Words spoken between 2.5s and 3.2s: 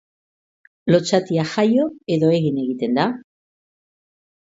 egiten da?